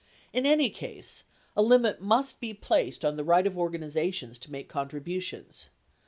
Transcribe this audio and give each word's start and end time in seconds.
In 0.33 0.47
any 0.47 0.71
case, 0.71 1.25
a 1.55 1.61
limit 1.61 2.01
must 2.01 2.41
be 2.41 2.55
placed 2.55 3.05
on 3.05 3.17
the 3.17 3.23
right 3.23 3.45
of 3.45 3.55
organizations 3.55 4.39
to 4.39 4.51
make 4.51 4.67
con 4.67 4.89
tributions. 4.89 5.67